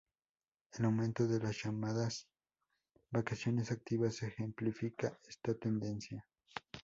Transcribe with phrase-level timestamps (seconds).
[0.71, 2.27] El aumento de las llamadas
[3.11, 6.27] "vacaciones activas" ejemplifica esta tendencia.